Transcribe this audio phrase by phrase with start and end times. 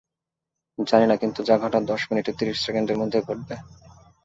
[0.79, 3.55] জানি না, কিন্তু যা ঘটার দশ মিনিট ত্রিশ সেকেন্ডের মধ্যেই ঘটবে।